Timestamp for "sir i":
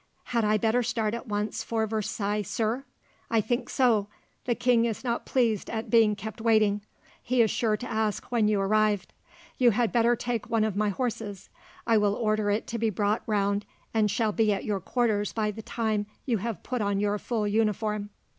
2.41-3.39